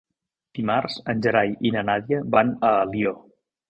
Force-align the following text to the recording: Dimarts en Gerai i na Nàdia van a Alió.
Dimarts 0.59 0.95
en 1.13 1.23
Gerai 1.27 1.55
i 1.71 1.75
na 1.79 1.87
Nàdia 1.93 2.25
van 2.39 2.55
a 2.61 2.77
Alió. 2.85 3.19